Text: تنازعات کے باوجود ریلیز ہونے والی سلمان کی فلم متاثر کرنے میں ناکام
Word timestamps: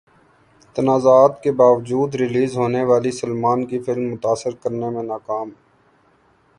تنازعات 0.75 1.33
کے 1.43 1.51
باوجود 1.51 2.15
ریلیز 2.15 2.57
ہونے 2.57 2.83
والی 2.83 3.11
سلمان 3.11 3.65
کی 3.65 3.79
فلم 3.79 4.09
متاثر 4.11 4.55
کرنے 4.55 4.89
میں 4.89 5.03
ناکام 5.03 5.49